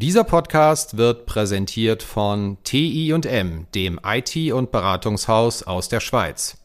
[0.00, 6.56] Dieser Podcast wird präsentiert von TI&M, dem IT- und Beratungshaus aus der Schweiz.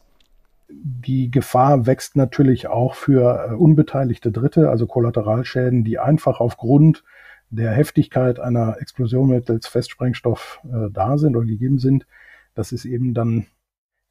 [0.70, 7.04] Die Gefahr wächst natürlich auch für äh, unbeteiligte Dritte, also Kollateralschäden, die einfach aufgrund
[7.50, 12.06] der Heftigkeit einer Explosion mittels Festsprengstoff äh, da sind oder gegeben sind.
[12.54, 13.44] Das ist eben dann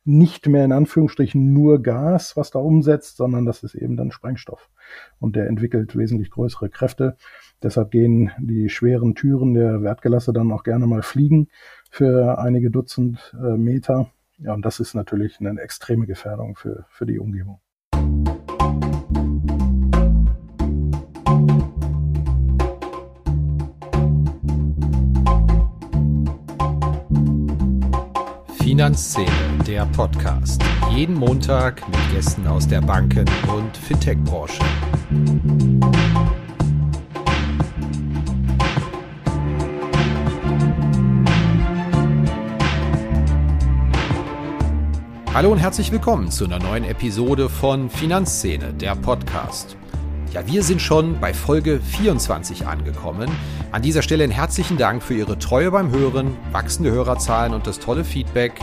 [0.06, 4.70] nicht mehr in Anführungsstrichen nur Gas, was da umsetzt, sondern das ist eben dann Sprengstoff.
[5.20, 7.18] Und der entwickelt wesentlich größere Kräfte.
[7.64, 11.48] Deshalb gehen die schweren Türen der Wertgelasse dann auch gerne mal fliegen
[11.90, 14.12] für einige Dutzend äh, Meter.
[14.38, 17.60] Ja, und das ist natürlich eine extreme Gefährdung für, für die Umgebung.
[28.76, 29.30] Finanzszene,
[29.66, 30.62] der Podcast.
[30.92, 34.60] Jeden Montag mit Gästen aus der Banken- und Fintech-Branche.
[45.34, 49.78] Hallo und herzlich willkommen zu einer neuen Episode von Finanzszene, der Podcast.
[50.36, 53.32] Ja, wir sind schon bei Folge 24 angekommen.
[53.72, 57.80] An dieser Stelle einen herzlichen Dank für Ihre Treue beim Hören, wachsende Hörerzahlen und das
[57.80, 58.60] tolle Feedback.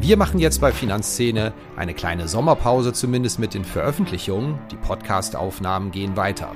[0.00, 4.58] Wir machen jetzt bei Finanzszene eine kleine Sommerpause zumindest mit den Veröffentlichungen.
[4.70, 6.52] Die Podcast-Aufnahmen gehen weiter.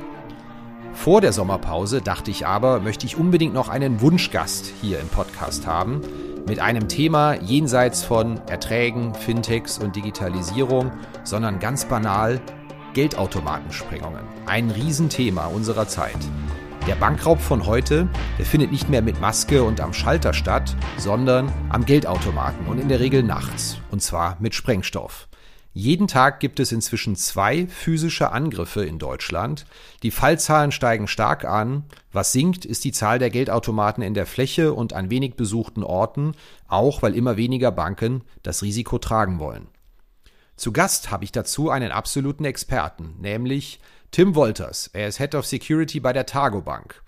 [0.94, 5.66] Vor der Sommerpause dachte ich aber, möchte ich unbedingt noch einen Wunschgast hier im Podcast
[5.66, 6.00] haben
[6.48, 10.92] mit einem Thema jenseits von Erträgen, Fintechs und Digitalisierung,
[11.24, 12.40] sondern ganz banal
[12.96, 14.24] Geldautomatensprengungen.
[14.46, 16.16] Ein Riesenthema unserer Zeit.
[16.86, 21.52] Der Bankraub von heute, der findet nicht mehr mit Maske und am Schalter statt, sondern
[21.68, 23.76] am Geldautomaten und in der Regel nachts.
[23.90, 25.28] Und zwar mit Sprengstoff.
[25.74, 29.66] Jeden Tag gibt es inzwischen zwei physische Angriffe in Deutschland.
[30.02, 31.84] Die Fallzahlen steigen stark an.
[32.12, 36.32] Was sinkt, ist die Zahl der Geldautomaten in der Fläche und an wenig besuchten Orten,
[36.66, 39.68] auch weil immer weniger Banken das Risiko tragen wollen.
[40.56, 43.78] Zu Gast habe ich dazu einen absoluten Experten, nämlich
[44.10, 44.88] Tim Wolters.
[44.94, 47.02] Er ist Head of Security bei der Targo Bank.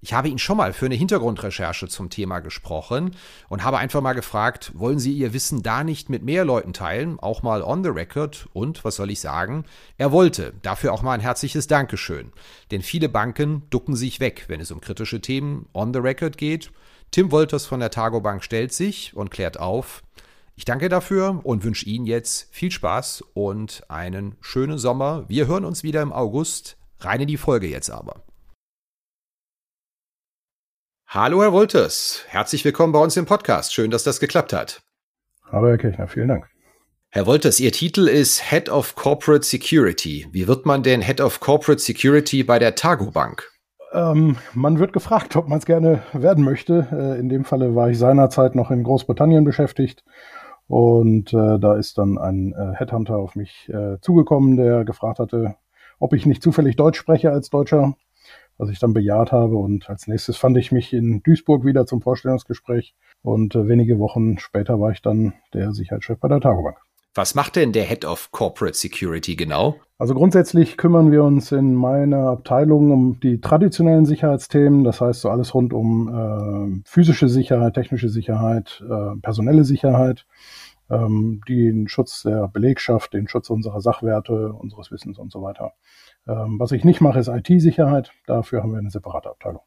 [0.00, 3.16] Ich habe ihn schon mal für eine Hintergrundrecherche zum Thema gesprochen
[3.48, 7.18] und habe einfach mal gefragt, wollen Sie Ihr Wissen da nicht mit mehr Leuten teilen,
[7.18, 8.46] auch mal on the record?
[8.52, 9.64] Und was soll ich sagen?
[9.96, 10.52] Er wollte.
[10.62, 12.32] Dafür auch mal ein herzliches Dankeschön.
[12.70, 16.70] Denn viele Banken ducken sich weg, wenn es um kritische Themen on the record geht.
[17.10, 20.04] Tim Wolters von der Targo Bank stellt sich und klärt auf.
[20.56, 25.24] Ich danke dafür und wünsche Ihnen jetzt viel Spaß und einen schönen Sommer.
[25.26, 26.76] Wir hören uns wieder im August.
[27.00, 28.22] Rein in die Folge jetzt aber.
[31.08, 32.24] Hallo, Herr Wolters.
[32.28, 33.74] Herzlich willkommen bei uns im Podcast.
[33.74, 34.82] Schön, dass das geklappt hat.
[35.50, 36.06] Hallo, Herr Kirchner.
[36.06, 36.48] Vielen Dank.
[37.10, 40.28] Herr Wolters, Ihr Titel ist Head of Corporate Security.
[40.30, 43.50] Wie wird man denn Head of Corporate Security bei der Targo Bank?
[43.92, 46.86] Ähm, man wird gefragt, ob man es gerne werden möchte.
[46.92, 50.04] Äh, in dem Falle war ich seinerzeit noch in Großbritannien beschäftigt.
[50.66, 55.56] Und äh, da ist dann ein äh, Headhunter auf mich äh, zugekommen, der gefragt hatte,
[55.98, 57.94] ob ich nicht zufällig Deutsch spreche als Deutscher
[58.58, 59.56] was ich dann bejaht habe.
[59.56, 62.94] Und als nächstes fand ich mich in Duisburg wieder zum Vorstellungsgespräch.
[63.22, 66.78] Und äh, wenige Wochen später war ich dann der Sicherheitschef bei der Tagobank.
[67.14, 69.76] Was macht denn der Head of Corporate Security genau?
[69.96, 75.30] Also grundsätzlich kümmern wir uns in meiner Abteilung um die traditionellen Sicherheitsthemen, das heißt so
[75.30, 80.26] alles rund um äh, physische Sicherheit, technische Sicherheit, äh, personelle Sicherheit,
[80.90, 85.74] ähm, den Schutz der Belegschaft, den Schutz unserer Sachwerte, unseres Wissens und so weiter.
[86.26, 88.10] Ähm, was ich nicht mache, ist IT-Sicherheit.
[88.26, 89.62] Dafür haben wir eine separate Abteilung.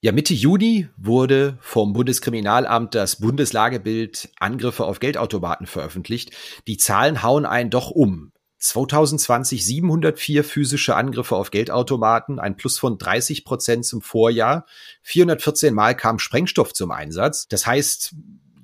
[0.00, 6.34] Ja, Mitte Juni wurde vom Bundeskriminalamt das Bundeslagebild Angriffe auf Geldautomaten veröffentlicht.
[6.68, 8.32] Die Zahlen hauen einen doch um.
[8.58, 14.66] 2020 704 physische Angriffe auf Geldautomaten, ein Plus von 30 Prozent zum Vorjahr.
[15.02, 17.48] 414 Mal kam Sprengstoff zum Einsatz.
[17.48, 18.14] Das heißt,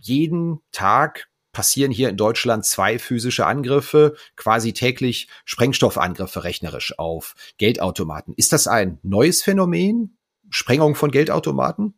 [0.01, 8.35] jeden Tag passieren hier in Deutschland zwei physische Angriffe, quasi täglich Sprengstoffangriffe rechnerisch auf Geldautomaten.
[8.37, 10.19] Ist das ein neues Phänomen?
[10.51, 11.95] Sprengung von Geldautomaten?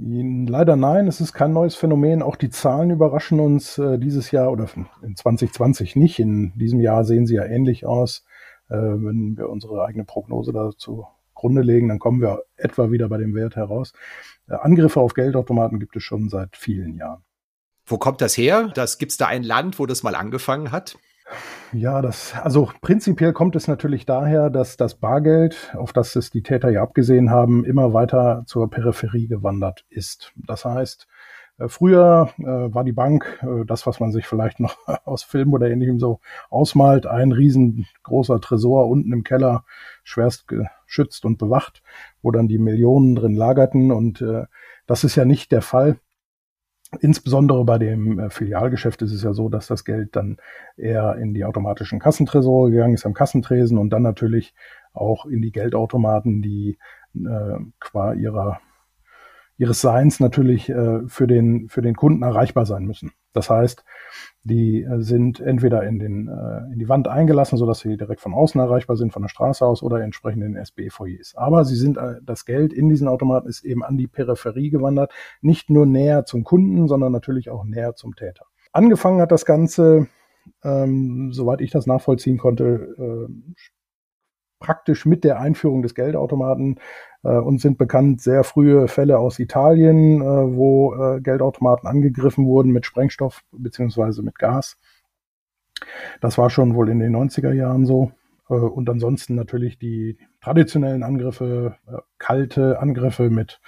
[0.00, 2.22] Leider nein, es ist kein neues Phänomen.
[2.22, 4.68] Auch die Zahlen überraschen uns äh, dieses Jahr oder
[5.02, 6.20] in 2020 nicht.
[6.20, 8.24] In diesem Jahr sehen sie ja ähnlich aus.
[8.68, 13.18] Äh, wenn wir unsere eigene Prognose dazu Grunde legen, dann kommen wir etwa wieder bei
[13.18, 13.92] dem Wert heraus.
[14.48, 17.24] Äh, Angriffe auf Geldautomaten gibt es schon seit vielen Jahren.
[17.84, 18.70] Wo kommt das her?
[18.74, 20.96] Das gibt's da ein Land, wo das mal angefangen hat?
[21.72, 26.42] Ja, das, also prinzipiell kommt es natürlich daher, dass das Bargeld, auf das es die
[26.42, 30.32] Täter ja abgesehen haben, immer weiter zur Peripherie gewandert ist.
[30.36, 31.06] Das heißt,
[31.58, 35.52] äh, Früher äh, war die Bank äh, das, was man sich vielleicht noch aus Filmen
[35.52, 36.20] oder ähnlichem so
[36.50, 39.64] ausmalt, ein riesengroßer Tresor unten im Keller,
[40.04, 41.82] schwerst geschützt und bewacht.
[42.22, 43.92] wo dann die Millionen drin lagerten.
[43.92, 44.46] Und äh,
[44.86, 45.98] das ist ja nicht der Fall.
[47.00, 50.38] Insbesondere bei dem äh, Filialgeschäft ist es ja so, dass das Geld dann
[50.76, 54.54] eher in die automatischen Kassentresore gegangen ist am Kassentresen und dann natürlich
[54.94, 56.78] auch in die Geldautomaten, die
[57.14, 58.60] äh, qua ihrer
[59.58, 63.12] ihres Seins natürlich äh, für den für den Kunden erreichbar sein müssen.
[63.32, 63.84] Das heißt,
[64.44, 68.20] die äh, sind entweder in den äh, in die Wand eingelassen, so dass sie direkt
[68.20, 71.34] von außen erreichbar sind von der Straße aus oder entsprechend in SB-Foyers.
[71.36, 75.12] Aber sie sind äh, das Geld in diesen Automaten ist eben an die Peripherie gewandert,
[75.42, 78.46] nicht nur näher zum Kunden, sondern natürlich auch näher zum Täter.
[78.72, 80.06] Angefangen hat das Ganze,
[80.62, 83.54] ähm, soweit ich das nachvollziehen konnte, äh,
[84.60, 86.78] praktisch mit der Einführung des Geldautomaten
[87.22, 92.72] äh, uns sind bekannt sehr frühe Fälle aus Italien, äh, wo äh, Geldautomaten angegriffen wurden
[92.72, 94.78] mit Sprengstoff beziehungsweise mit Gas.
[96.20, 98.12] Das war schon wohl in den 90er Jahren so.
[98.48, 103.60] Äh, und ansonsten natürlich die traditionellen Angriffe, äh, kalte Angriffe mit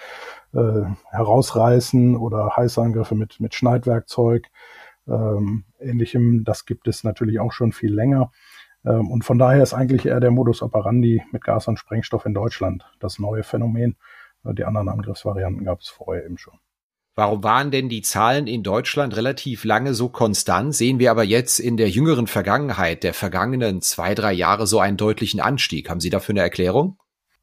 [0.52, 4.46] äh, Herausreißen oder heiße Angriffe mit, mit Schneidwerkzeug,
[5.08, 6.44] ähm, ähnlichem.
[6.44, 8.30] Das gibt es natürlich auch schon viel länger.
[8.84, 12.34] Ähm, und von daher ist eigentlich eher der Modus operandi mit Gas und Sprengstoff in
[12.34, 13.96] Deutschland das neue Phänomen.
[14.44, 16.54] Äh, die anderen Angriffsvarianten gab es vorher eben schon.
[17.16, 20.74] Warum waren denn die Zahlen in Deutschland relativ lange so konstant?
[20.74, 24.96] Sehen wir aber jetzt in der jüngeren Vergangenheit, der vergangenen zwei, drei Jahre, so einen
[24.96, 25.90] deutlichen Anstieg.
[25.90, 26.96] Haben Sie dafür eine Erklärung?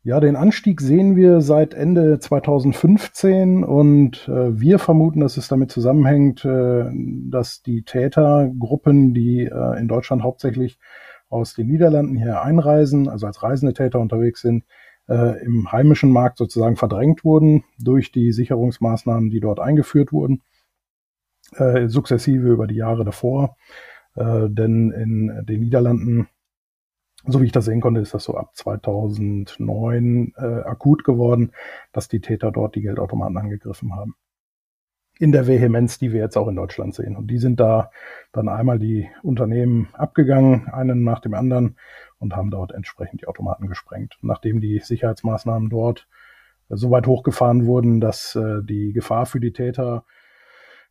[0.04, 5.69] Ja, den Anstieg sehen wir seit Ende 2015 und äh, wir vermuten, dass es damit
[5.69, 6.86] zusammenhängt, äh,
[7.30, 10.80] dass die Tätergruppen, die äh, in Deutschland hauptsächlich
[11.29, 14.63] aus den Niederlanden hier einreisen, also als reisende Täter unterwegs sind,
[15.07, 20.44] äh, im heimischen Markt sozusagen verdrängt wurden durch die Sicherungsmaßnahmen, die dort eingeführt wurden,
[21.56, 23.56] äh, sukzessive über die Jahre davor.
[24.15, 26.27] Äh, denn in den Niederlanden,
[27.25, 31.51] so wie ich das sehen konnte, ist das so ab 2009 äh, akut geworden,
[31.91, 34.15] dass die Täter dort die Geldautomaten angegriffen haben
[35.19, 37.16] in der Vehemenz, die wir jetzt auch in Deutschland sehen.
[37.16, 37.92] Und die sind da
[38.31, 41.78] dann einmal die Unternehmen abgegangen, einen nach dem anderen,
[42.19, 44.18] und haben dort entsprechend die Automaten gesprengt.
[44.22, 46.08] Nachdem die Sicherheitsmaßnahmen dort
[46.69, 50.04] so weit hochgefahren wurden, dass äh, die Gefahr für die Täter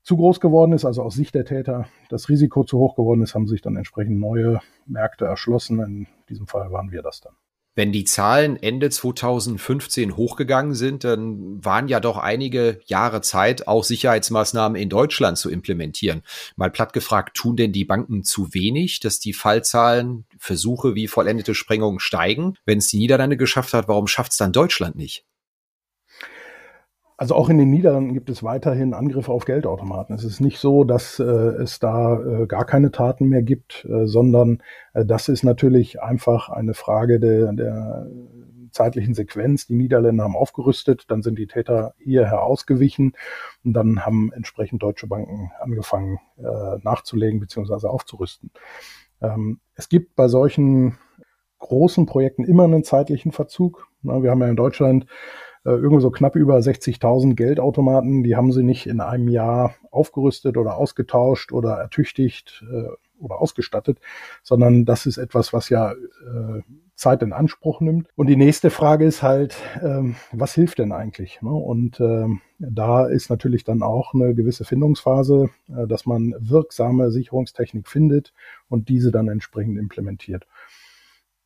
[0.03, 3.35] zu groß geworden ist, also aus Sicht der Täter das Risiko zu hoch geworden ist,
[3.35, 5.81] haben sich dann entsprechend neue Märkte erschlossen.
[5.81, 7.35] In diesem Fall waren wir das dann.
[7.77, 13.85] Wenn die Zahlen Ende 2015 hochgegangen sind, dann waren ja doch einige Jahre Zeit, auch
[13.85, 16.23] Sicherheitsmaßnahmen in Deutschland zu implementieren.
[16.57, 21.55] Mal platt gefragt, tun denn die Banken zu wenig, dass die Fallzahlen, Versuche wie vollendete
[21.55, 22.55] Sprengungen steigen?
[22.65, 25.27] Wenn es die Niederlande geschafft hat, warum schafft es dann Deutschland nicht?
[27.19, 30.15] Also auch in den Niederlanden gibt es weiterhin Angriffe auf Geldautomaten.
[30.15, 34.07] Es ist nicht so, dass äh, es da äh, gar keine Taten mehr gibt, äh,
[34.07, 38.07] sondern äh, das ist natürlich einfach eine Frage der, der
[38.71, 39.67] zeitlichen Sequenz.
[39.67, 43.15] Die Niederländer haben aufgerüstet, dann sind die Täter hierher ausgewichen
[43.65, 47.87] und dann haben entsprechend deutsche Banken angefangen äh, nachzulegen bzw.
[47.87, 48.51] aufzurüsten.
[49.23, 50.99] Ähm, es gibt bei solchen
[51.59, 53.89] großen Projekten immer einen zeitlichen Verzug.
[54.03, 55.07] Na, wir haben ja in Deutschland
[55.67, 58.23] äh, irgendwo so knapp über 60.000 Geldautomaten.
[58.23, 63.99] Die haben sie nicht in einem Jahr aufgerüstet oder ausgetauscht oder ertüchtigt äh, oder ausgestattet,
[64.43, 66.63] sondern das ist etwas, was ja äh,
[66.95, 68.09] Zeit in Anspruch nimmt.
[68.15, 71.43] Und die nächste Frage ist halt, ähm, was hilft denn eigentlich?
[71.43, 71.51] Ne?
[71.51, 77.89] Und ähm, da ist natürlich dann auch eine gewisse Findungsphase, äh, dass man wirksame Sicherungstechnik
[77.89, 78.33] findet
[78.69, 80.47] und diese dann entsprechend implementiert.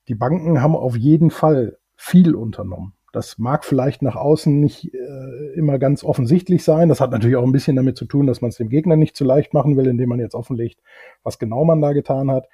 [0.08, 2.94] Die Banken haben auf jeden Fall viel unternommen.
[3.12, 6.88] Das mag vielleicht nach außen nicht äh, immer ganz offensichtlich sein.
[6.88, 9.16] Das hat natürlich auch ein bisschen damit zu tun, dass man es dem Gegner nicht
[9.16, 10.80] zu leicht machen will, indem man jetzt offenlegt,
[11.22, 12.48] was genau man da getan hat.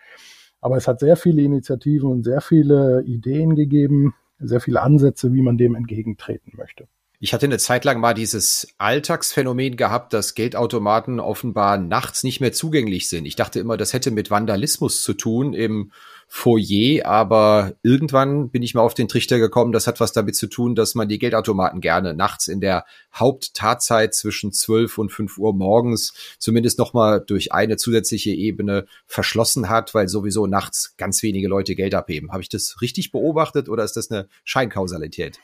[0.61, 5.43] Aber es hat sehr viele Initiativen und sehr viele Ideen gegeben, sehr viele Ansätze, wie
[5.43, 6.89] man dem entgegentreten möchte.
[7.19, 12.53] Ich hatte eine Zeit lang mal dieses Alltagsphänomen gehabt, dass Geldautomaten offenbar nachts nicht mehr
[12.53, 13.25] zugänglich sind.
[13.25, 15.93] Ich dachte immer, das hätte mit Vandalismus zu tun im
[16.29, 20.49] Foyer, aber irgendwann bin ich mal auf den Trichter gekommen, das hat was damit zu
[20.49, 25.55] tun, dass man die Geldautomaten gerne nachts in der Haupttatzeit zwischen 12 und 5 Uhr
[25.55, 31.75] morgens zumindest nochmal durch eine zusätzliche Ebene verschlossen hat, weil sowieso nachts ganz wenige Leute
[31.75, 32.33] Geld abheben.
[32.33, 35.39] Habe ich das richtig beobachtet oder ist das eine Scheinkausalität?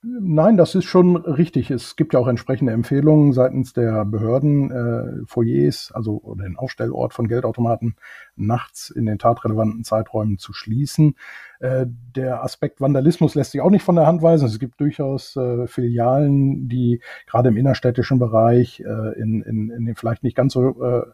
[0.00, 1.72] Nein, das ist schon richtig.
[1.72, 7.12] Es gibt ja auch entsprechende Empfehlungen seitens der Behörden, äh, Foyers, also oder den Aufstellort
[7.12, 7.96] von Geldautomaten
[8.36, 11.16] nachts in den tatrelevanten Zeiträumen zu schließen.
[11.58, 14.46] Äh, der Aspekt Vandalismus lässt sich auch nicht von der Hand weisen.
[14.46, 19.96] Es gibt durchaus äh, Filialen, die gerade im innerstädtischen Bereich äh, in, in, in den
[19.96, 21.06] vielleicht nicht ganz so äh,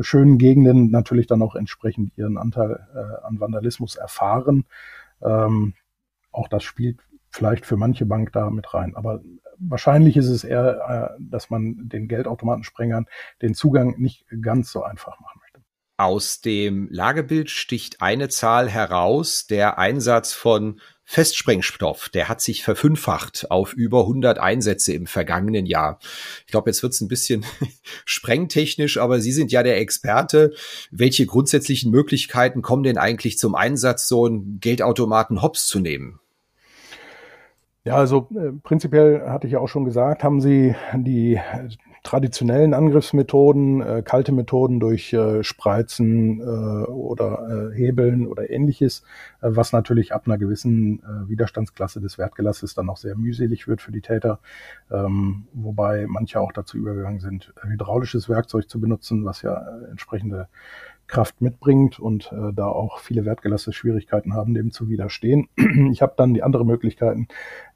[0.00, 4.64] schönen Gegenden natürlich dann auch entsprechend ihren Anteil äh, an Vandalismus erfahren.
[5.20, 5.74] Ähm,
[6.30, 6.98] auch das spielt
[7.32, 8.94] vielleicht für manche Bank da mit rein.
[8.94, 9.20] Aber
[9.58, 13.06] wahrscheinlich ist es eher, äh, dass man den Geldautomatensprengern
[13.40, 15.60] den Zugang nicht ganz so einfach machen möchte.
[15.96, 23.50] Aus dem Lagebild sticht eine Zahl heraus, der Einsatz von Festsprengstoff, der hat sich verfünffacht
[23.50, 25.98] auf über 100 Einsätze im vergangenen Jahr.
[26.46, 27.44] Ich glaube, jetzt wird es ein bisschen
[28.04, 30.54] sprengtechnisch, aber Sie sind ja der Experte.
[30.90, 36.18] Welche grundsätzlichen Möglichkeiten kommen denn eigentlich zum Einsatz, so einen Geldautomaten hops zu nehmen?
[37.84, 41.40] Ja, also äh, prinzipiell hatte ich ja auch schon gesagt, haben Sie die
[42.04, 49.02] traditionellen Angriffsmethoden, äh, kalte Methoden durch äh, Spreizen äh, oder äh, Hebeln oder ähnliches,
[49.40, 53.80] äh, was natürlich ab einer gewissen äh, Widerstandsklasse des Wertgelasses dann auch sehr mühselig wird
[53.80, 54.38] für die Täter,
[54.90, 60.48] ähm, wobei manche auch dazu übergegangen sind, hydraulisches Werkzeug zu benutzen, was ja äh, entsprechende
[61.12, 65.48] Kraft mitbringt und äh, da auch viele Wertgelasse Schwierigkeiten haben, dem zu widerstehen.
[65.92, 67.28] Ich habe dann die andere Möglichkeiten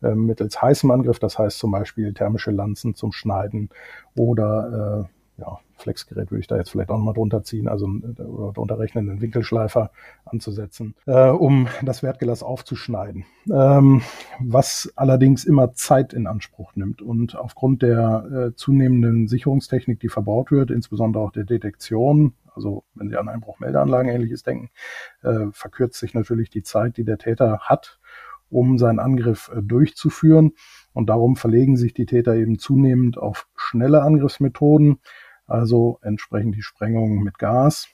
[0.02, 3.68] äh, mittels heißem Angriff, das heißt zum Beispiel thermische Lanzen zum Schneiden
[4.16, 5.06] oder
[5.38, 8.52] äh, ja, Flexgerät würde ich da jetzt vielleicht auch nochmal drunter ziehen, also äh, oder
[8.52, 9.90] drunter rechnen, einen Winkelschleifer
[10.24, 13.24] anzusetzen, äh, um das Wertgelass aufzuschneiden.
[13.52, 14.02] Ähm,
[14.40, 20.50] was allerdings immer Zeit in Anspruch nimmt und aufgrund der äh, zunehmenden Sicherungstechnik, die verbaut
[20.50, 24.70] wird, insbesondere auch der Detektion also wenn Sie an Einbruchmeldeanlagen ähnliches denken,
[25.22, 27.98] äh, verkürzt sich natürlich die Zeit, die der Täter hat,
[28.48, 30.52] um seinen Angriff äh, durchzuführen.
[30.92, 34.98] Und darum verlegen sich die Täter eben zunehmend auf schnelle Angriffsmethoden,
[35.46, 37.88] also entsprechend die Sprengung mit Gas,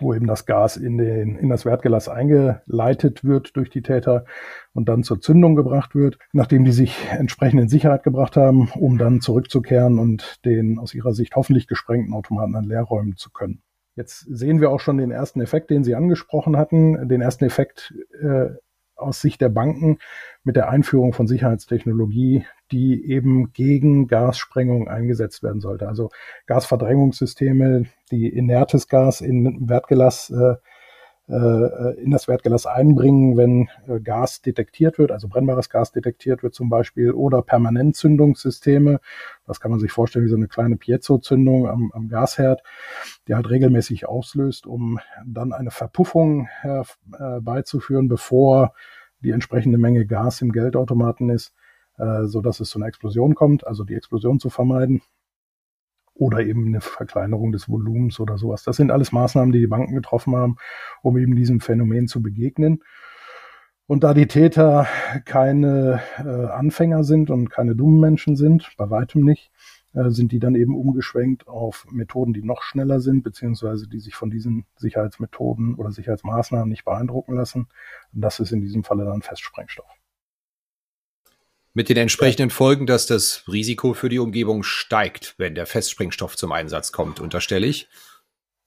[0.00, 4.24] wo eben das Gas in, den, in das Wertgelass eingeleitet wird durch die Täter
[4.72, 8.98] und dann zur Zündung gebracht wird, nachdem die sich entsprechend in Sicherheit gebracht haben, um
[8.98, 13.62] dann zurückzukehren und den aus ihrer Sicht hoffentlich gesprengten Automaten dann leer räumen zu können.
[13.94, 17.94] Jetzt sehen wir auch schon den ersten Effekt, den Sie angesprochen hatten, den ersten Effekt
[18.22, 18.48] äh,
[18.96, 19.98] aus Sicht der Banken
[20.44, 25.88] mit der Einführung von Sicherheitstechnologie, die eben gegen Gassprengung eingesetzt werden sollte.
[25.88, 26.10] Also
[26.46, 30.54] Gasverdrängungssysteme, die inertes Gas in Wertgelass äh,
[31.28, 36.52] äh, in das Wertgelass einbringen, wenn äh, Gas detektiert wird, also brennbares Gas detektiert wird
[36.52, 39.00] zum Beispiel, oder Permanentzündungssysteme.
[39.46, 42.62] Das kann man sich vorstellen wie so eine kleine Piezo-Zündung am, am Gasherd,
[43.28, 48.74] die halt regelmäßig auslöst, um dann eine Verpuffung herbeizuführen, bevor
[49.20, 51.54] die entsprechende Menge Gas im Geldautomaten ist,
[52.02, 55.02] äh, so dass es zu einer Explosion kommt, also die Explosion zu vermeiden
[56.14, 58.64] oder eben eine Verkleinerung des Volumens oder sowas.
[58.64, 60.56] Das sind alles Maßnahmen, die die Banken getroffen haben,
[61.02, 62.82] um eben diesem Phänomen zu begegnen.
[63.86, 64.86] Und da die Täter
[65.24, 69.50] keine äh, Anfänger sind und keine dummen Menschen sind, bei weitem nicht,
[69.92, 74.14] äh, sind die dann eben umgeschwenkt auf Methoden, die noch schneller sind, beziehungsweise die sich
[74.14, 77.68] von diesen Sicherheitsmethoden oder Sicherheitsmaßnahmen nicht beeindrucken lassen.
[78.12, 80.01] Und das ist in diesem Falle dann Festsprengstoff.
[81.74, 86.52] Mit den entsprechenden Folgen, dass das Risiko für die Umgebung steigt, wenn der Festsprengstoff zum
[86.52, 87.88] Einsatz kommt, unterstelle ich.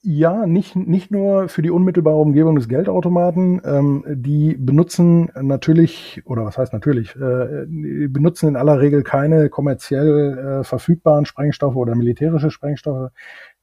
[0.07, 3.59] Ja, nicht, nicht nur für die unmittelbare Umgebung des Geldautomaten.
[3.65, 7.65] Ähm, die benutzen natürlich, oder was heißt natürlich, äh,
[8.07, 13.09] benutzen in aller Regel keine kommerziell äh, verfügbaren Sprengstoffe oder militärische Sprengstoffe,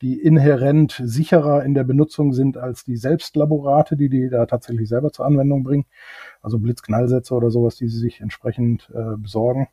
[0.02, 5.12] die inhärent sicherer in der Benutzung sind als die Selbstlaborate, die die da tatsächlich selber
[5.12, 5.86] zur Anwendung bringen.
[6.42, 9.68] Also Blitzknallsätze oder sowas, die sie sich entsprechend äh, besorgen.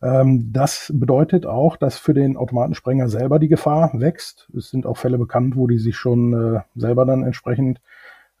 [0.00, 4.48] Ähm, das bedeutet auch, dass für den Automatensprenger selber die Gefahr wächst.
[4.56, 7.80] Es sind auch Fälle bekannt, wo die sich schon äh, selber dann entsprechend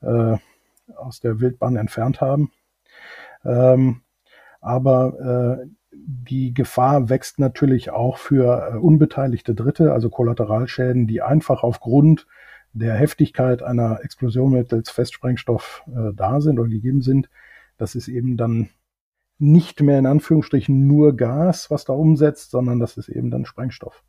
[0.02, 0.36] äh,
[0.96, 2.52] aus der Wildbahn entfernt haben.
[3.44, 4.02] Ähm,
[4.60, 5.66] aber äh,
[6.06, 12.26] die Gefahr wächst natürlich auch für äh, unbeteiligte Dritte, also Kollateralschäden, die einfach aufgrund
[12.72, 17.28] der Heftigkeit einer Explosion mittels Festsprengstoff äh, da sind oder gegeben sind.
[17.76, 18.70] Das ist eben dann
[19.38, 24.02] nicht mehr in Anführungsstrichen nur Gas, was da umsetzt, sondern das ist eben dann Sprengstoff.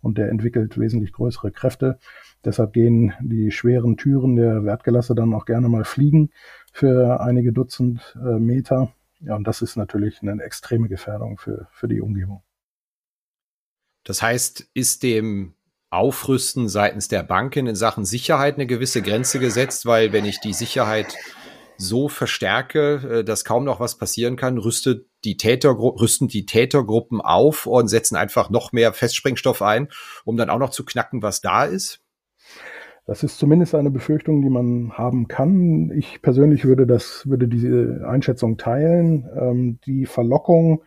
[0.00, 1.98] Und der entwickelt wesentlich größere Kräfte.
[2.44, 6.30] Deshalb gehen die schweren Türen der Wertgelasse dann auch gerne mal fliegen
[6.72, 8.92] für einige Dutzend äh, Meter.
[9.20, 12.42] Ja, und das ist natürlich eine extreme Gefährdung für, für die Umgebung.
[14.04, 15.54] Das heißt, ist dem
[15.90, 20.52] Aufrüsten seitens der Banken in Sachen Sicherheit eine gewisse Grenze gesetzt, weil wenn ich die
[20.52, 21.16] Sicherheit
[21.78, 27.20] so verstärke, äh, dass kaum noch was passieren kann, rüstet die Tätergru rüsten die Tätergruppen
[27.20, 29.88] auf und setzen einfach noch mehr Festsprengstoff ein,
[30.24, 32.00] um dann auch noch zu knacken, was da ist?
[33.06, 35.92] Das ist zumindest eine Befürchtung, die man haben kann.
[35.92, 39.28] Ich persönlich würde das, würde diese Einschätzung teilen.
[39.36, 40.82] Ähm, die Verlockung,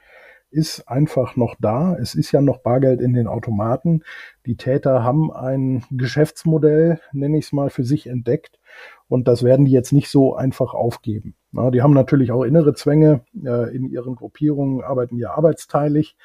[0.52, 1.96] ist einfach noch da.
[1.96, 4.04] Es ist ja noch Bargeld in den Automaten.
[4.46, 8.60] Die Täter haben ein Geschäftsmodell, nenne ich es mal, für sich entdeckt.
[9.08, 11.36] Und das werden die jetzt nicht so einfach aufgeben.
[11.52, 16.16] Na, die haben natürlich auch innere Zwänge äh, in ihren Gruppierungen, arbeiten ja arbeitsteilig.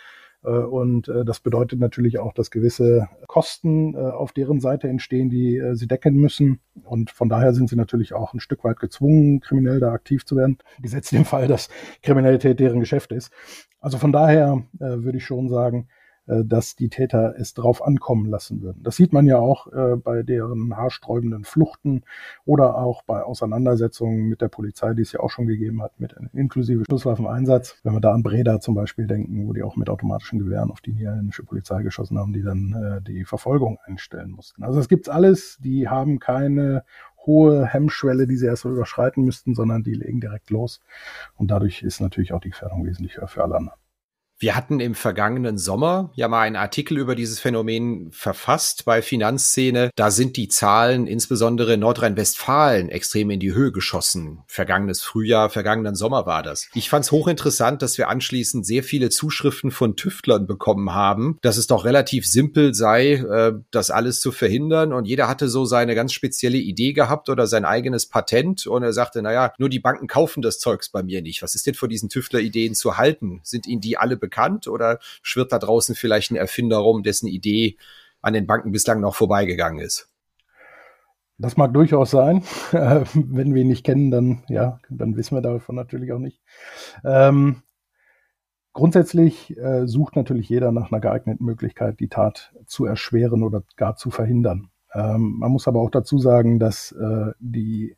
[0.45, 5.31] Äh, und äh, das bedeutet natürlich auch, dass gewisse Kosten äh, auf deren Seite entstehen,
[5.31, 6.61] die sie decken müssen.
[6.85, 10.37] Und von daher sind sie natürlich auch ein Stück weit gezwungen, kriminell da aktiv zu
[10.37, 10.59] werden.
[10.81, 11.69] Gesetzt im Fall, dass
[12.03, 13.33] Kriminalität deren Geschäft ist.
[13.81, 15.89] Also von daher würde ich schon sagen,
[16.27, 18.83] dass die Täter es drauf ankommen lassen würden.
[18.83, 22.03] Das sieht man ja auch äh, bei deren haarsträubenden Fluchten
[22.45, 26.15] oder auch bei Auseinandersetzungen mit der Polizei, die es ja auch schon gegeben hat, mit
[26.33, 27.77] inklusive Schusswaffeneinsatz.
[27.83, 30.81] Wenn wir da an Breda zum Beispiel denken, wo die auch mit automatischen Gewehren auf
[30.81, 34.65] die niederländische Polizei geschossen haben, die dann äh, die Verfolgung einstellen mussten.
[34.65, 36.85] Also es gibt's alles, die haben keine
[37.27, 40.81] hohe Hemmschwelle, die sie erst überschreiten müssten, sondern die legen direkt los.
[41.37, 43.79] Und dadurch ist natürlich auch die Gefährdung wesentlich höher für alle anderen.
[44.45, 49.89] Wir hatten im vergangenen Sommer ja mal einen Artikel über dieses Phänomen verfasst bei Finanzszene.
[49.97, 54.43] Da sind die Zahlen insbesondere in Nordrhein-Westfalen extrem in die Höhe geschossen.
[54.47, 56.69] Vergangenes Frühjahr, vergangenen Sommer war das.
[56.75, 61.57] Ich fand es hochinteressant, dass wir anschließend sehr viele Zuschriften von Tüftlern bekommen haben, dass
[61.57, 64.93] es doch relativ simpel sei, äh, das alles zu verhindern.
[64.93, 68.67] Und jeder hatte so seine ganz spezielle Idee gehabt oder sein eigenes Patent.
[68.67, 71.41] Und er sagte, naja, nur die Banken kaufen das Zeugs bei mir nicht.
[71.41, 73.41] Was ist denn vor diesen Tüftler-Ideen zu halten?
[73.43, 74.34] Sind ihnen die alle bekannt
[74.69, 77.77] oder schwirrt da draußen vielleicht ein Erfinder rum, dessen Idee
[78.21, 80.11] an den Banken bislang noch vorbeigegangen ist?
[81.39, 82.43] Das mag durchaus sein.
[82.73, 86.41] Wenn wir ihn nicht kennen, dann ja, dann wissen wir davon natürlich auch nicht.
[87.05, 87.63] Ähm,
[88.73, 93.97] grundsätzlich äh, sucht natürlich jeder nach einer geeigneten Möglichkeit, die Tat zu erschweren oder gar
[93.97, 94.71] zu verhindern.
[94.93, 97.97] Ähm, man muss aber auch dazu sagen, dass äh, die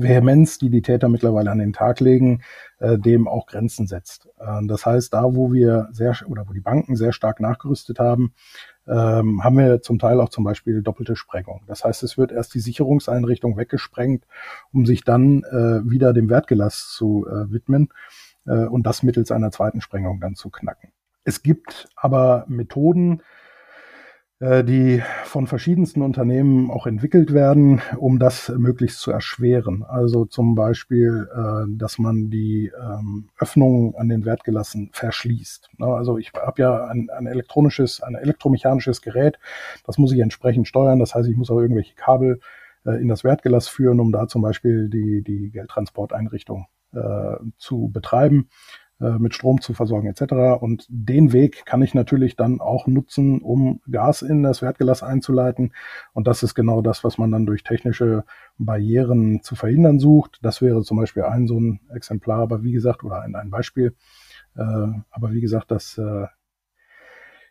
[0.00, 2.42] Vehemenz, die die Täter mittlerweile an den Tag legen,
[2.78, 4.28] äh, dem auch Grenzen setzt.
[4.38, 8.32] Äh, das heißt, da wo wir sehr oder wo die Banken sehr stark nachgerüstet haben,
[8.86, 11.62] ähm, haben wir zum Teil auch zum Beispiel doppelte Sprengung.
[11.66, 14.24] Das heißt, es wird erst die Sicherungseinrichtung weggesprengt,
[14.72, 17.90] um sich dann äh, wieder dem Wertgelass zu äh, widmen
[18.46, 20.90] äh, und das mittels einer zweiten Sprengung dann zu knacken.
[21.24, 23.22] Es gibt aber Methoden,
[24.40, 29.82] die von verschiedensten Unternehmen auch entwickelt werden, um das möglichst zu erschweren.
[29.82, 35.70] Also zum Beispiel, äh, dass man die ähm, Öffnungen an den Wertgelassen verschließt.
[35.80, 39.40] Also ich habe ja ein, ein elektronisches, ein elektromechanisches Gerät,
[39.84, 41.00] das muss ich entsprechend steuern.
[41.00, 42.38] Das heißt, ich muss auch irgendwelche Kabel
[42.86, 46.66] äh, in das Wertgelass führen, um da zum Beispiel die, die Geldtransporteinrichtung
[47.58, 48.48] zu betreiben.
[49.00, 50.60] Äh, mit Strom zu versorgen etc.
[50.60, 55.72] Und den Weg kann ich natürlich dann auch nutzen, um Gas in das Wertgelass einzuleiten.
[56.14, 58.24] Und das ist genau das, was man dann durch technische
[58.58, 60.40] Barrieren zu verhindern sucht.
[60.42, 63.94] Das wäre zum Beispiel ein so ein Exemplar, aber wie gesagt, oder ein, ein Beispiel.
[64.56, 66.26] Äh, aber wie gesagt, das äh,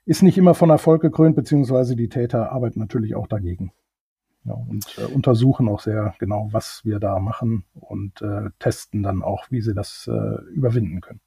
[0.03, 3.71] ist nicht immer von Erfolg gekrönt, beziehungsweise die Täter arbeiten natürlich auch dagegen.
[4.43, 9.23] Ja, und äh, untersuchen auch sehr genau, was wir da machen und äh, testen dann
[9.23, 11.21] auch, wie sie das äh, überwinden können.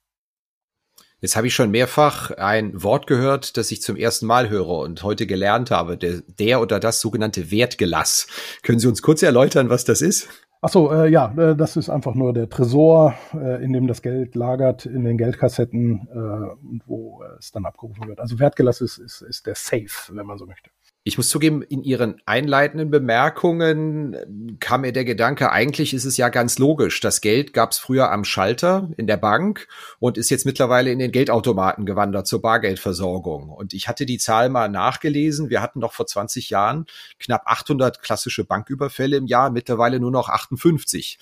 [1.20, 5.02] Jetzt habe ich schon mehrfach ein Wort gehört, das ich zum ersten Mal höre und
[5.02, 8.26] heute gelernt habe, der, der oder das sogenannte Wertgelass.
[8.62, 10.28] Können Sie uns kurz erläutern, was das ist?
[10.62, 14.00] Ach so, äh, ja, äh, das ist einfach nur der Tresor, äh, in dem das
[14.00, 18.20] Geld lagert, in den Geldkassetten, äh, wo es dann abgerufen wird.
[18.20, 20.70] Also Wertgelass ist, ist, ist der Safe, wenn man so möchte.
[21.02, 26.28] Ich muss zugeben, in Ihren einleitenden Bemerkungen kam mir der Gedanke, eigentlich ist es ja
[26.28, 27.00] ganz logisch.
[27.00, 29.66] Das Geld gab es früher am Schalter in der Bank
[29.98, 33.48] und ist jetzt mittlerweile in den Geldautomaten gewandert zur Bargeldversorgung.
[33.48, 35.48] Und ich hatte die Zahl mal nachgelesen.
[35.48, 36.84] Wir hatten noch vor 20 Jahren
[37.18, 41.18] knapp 800 klassische Banküberfälle im Jahr, mittlerweile nur noch 58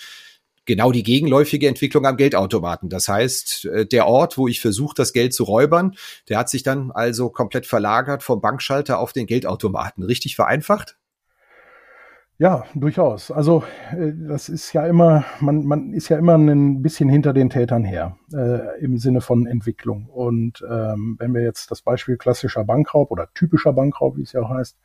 [0.69, 2.89] genau die gegenläufige Entwicklung am Geldautomaten.
[2.89, 5.97] Das heißt, äh, der Ort, wo ich versuche, das Geld zu räubern,
[6.29, 10.05] der hat sich dann also komplett verlagert vom Bankschalter auf den Geldautomaten.
[10.05, 10.97] Richtig vereinfacht?
[12.41, 13.33] Ja, durchaus.
[13.33, 17.51] Also äh, das ist ja immer, man, man ist ja immer ein bisschen hinter den
[17.51, 20.07] Tätern her äh, im Sinne von Entwicklung.
[20.07, 24.43] Und ähm, wenn wir jetzt das Beispiel klassischer Bankraub oder typischer Bankraub, wie es ja
[24.43, 24.79] auch heißt,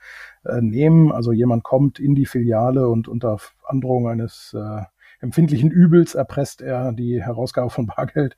[0.46, 4.82] äh, nehmen, also jemand kommt in die Filiale und unter Androhung eines äh,
[5.24, 8.38] empfindlichen Übels erpresst er die Herausgabe von Bargeld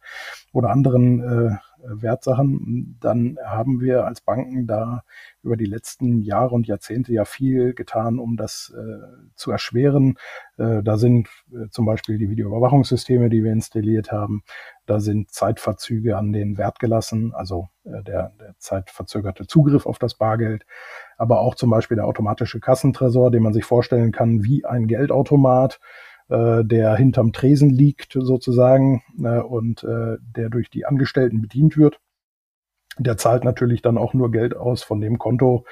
[0.53, 5.03] oder anderen äh, Wertsachen, dann haben wir als Banken da
[5.43, 10.17] über die letzten Jahre und Jahrzehnte ja viel getan, um das äh, zu erschweren.
[10.57, 14.43] Äh, da sind äh, zum Beispiel die Videoüberwachungssysteme, die wir installiert haben.
[14.85, 20.15] Da sind Zeitverzüge an den Wert gelassen, also äh, der, der zeitverzögerte Zugriff auf das
[20.15, 20.65] Bargeld.
[21.17, 25.79] Aber auch zum Beispiel der automatische Kassentresor, den man sich vorstellen kann wie ein Geldautomat
[26.29, 31.99] äh, der hinterm Tresen liegt sozusagen äh, und äh, der durch die Angestellten bedient wird.
[32.97, 35.65] Der zahlt natürlich dann auch nur Geld aus von dem Konto,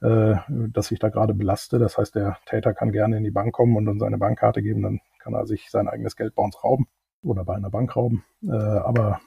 [0.00, 1.78] äh, das ich da gerade belaste.
[1.78, 4.82] Das heißt, der Täter kann gerne in die Bank kommen und dann seine Bankkarte geben,
[4.82, 6.86] dann kann er sich sein eigenes Geld bei uns rauben
[7.22, 8.24] oder bei einer Bank rauben.
[8.42, 9.20] Äh, aber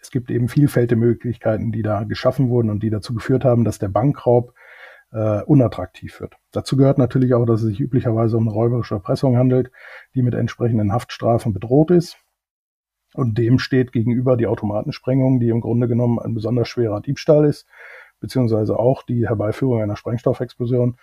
[0.00, 3.78] es gibt eben vielfältige Möglichkeiten, die da geschaffen wurden und die dazu geführt haben, dass
[3.78, 4.52] der Bankraub
[5.14, 6.36] äh, unattraktiv wird.
[6.50, 9.70] Dazu gehört natürlich auch, dass es sich üblicherweise um eine räuberische Erpressung handelt,
[10.14, 12.18] die mit entsprechenden Haftstrafen bedroht ist.
[13.14, 17.66] Und dem steht gegenüber die Automatensprengung, die im Grunde genommen ein besonders schwerer Diebstahl ist,
[18.18, 20.96] beziehungsweise auch die Herbeiführung einer Sprengstoffexplosion,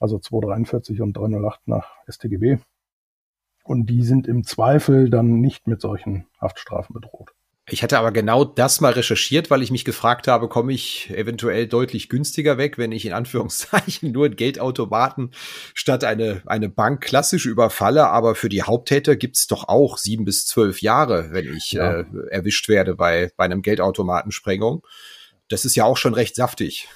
[0.00, 2.58] also 243 und 308 nach StGB.
[3.62, 7.32] Und die sind im Zweifel dann nicht mit solchen Haftstrafen bedroht.
[7.70, 11.66] Ich hatte aber genau das mal recherchiert, weil ich mich gefragt habe, komme ich eventuell
[11.66, 15.30] deutlich günstiger weg, wenn ich in Anführungszeichen nur einen Geldautomaten
[15.72, 18.08] statt eine, eine Bank klassisch überfalle.
[18.08, 22.00] Aber für die Haupttäter gibt's doch auch sieben bis zwölf Jahre, wenn ich ja.
[22.00, 24.82] äh, erwischt werde bei, bei einem Geldautomatensprengung.
[25.48, 26.88] Das ist ja auch schon recht saftig.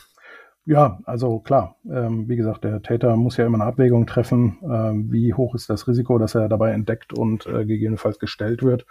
[0.69, 4.93] Ja, also klar, ähm, wie gesagt, der Täter muss ja immer eine Abwägung treffen, äh,
[5.11, 8.85] wie hoch ist das Risiko, dass er dabei entdeckt und äh, gegebenenfalls gestellt wird.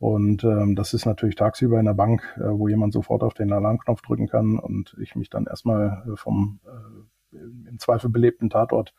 [0.00, 3.52] Und ähm, das ist natürlich tagsüber in der Bank, äh, wo jemand sofort auf den
[3.52, 7.36] Alarmknopf drücken kann und ich mich dann erstmal äh, vom äh,
[7.68, 8.92] im Zweifel belebten Tatort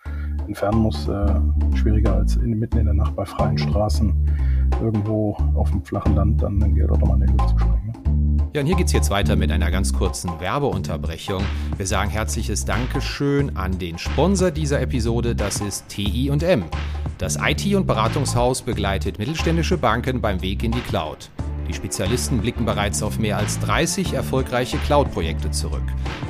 [0.47, 1.41] entfernen muss, äh,
[1.75, 6.41] schwieriger als in, mitten in der Nacht bei freien Straßen irgendwo auf dem flachen Land
[6.41, 7.72] dann ein Geldautomat in die Luft zu sprengen.
[8.53, 11.43] Ja, und hier geht's jetzt weiter mit einer ganz kurzen Werbeunterbrechung.
[11.75, 16.65] Wir sagen herzliches Dankeschön an den Sponsor dieser Episode, das ist TI&M.
[17.17, 21.31] Das IT- und Beratungshaus begleitet mittelständische Banken beim Weg in die Cloud.
[21.67, 25.81] Die Spezialisten blicken bereits auf mehr als 30 erfolgreiche Cloud-Projekte zurück.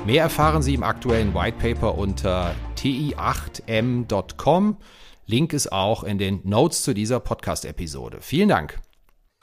[0.06, 4.78] Mehr erfahren Sie im aktuellen Whitepaper unter ti8m.com.
[5.26, 8.20] Link ist auch in den Notes zu dieser Podcast-Episode.
[8.22, 8.80] Vielen Dank.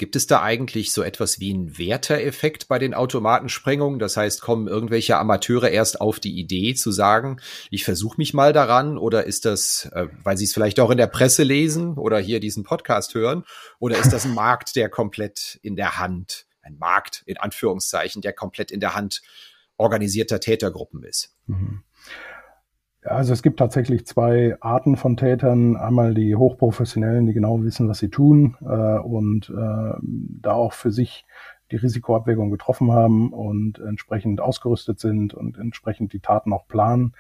[0.01, 3.99] Gibt es da eigentlich so etwas wie einen Werter-Effekt bei den Automatensprengungen?
[3.99, 7.39] Das heißt, kommen irgendwelche Amateure erst auf die Idee zu sagen,
[7.71, 8.97] ich versuche mich mal daran?
[8.97, 12.41] Oder ist das, äh, weil sie es vielleicht auch in der Presse lesen oder hier
[12.41, 13.45] diesen Podcast hören?
[13.79, 18.33] Oder ist das ein Markt, der komplett in der Hand, ein Markt in Anführungszeichen, der
[18.33, 19.21] komplett in der Hand
[19.77, 21.37] organisierter Tätergruppen ist?
[21.47, 21.85] Mhm.
[23.03, 25.77] Also es gibt tatsächlich zwei Arten von Tätern.
[25.77, 30.91] Einmal die Hochprofessionellen, die genau wissen, was sie tun äh, und äh, da auch für
[30.93, 31.25] sich
[31.71, 37.15] die Risikoabwägung getroffen haben und entsprechend ausgerüstet sind und entsprechend die Taten auch planen.